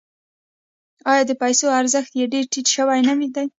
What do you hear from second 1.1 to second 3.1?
آیا د پیسو ارزښت یې ډیر ټیټ شوی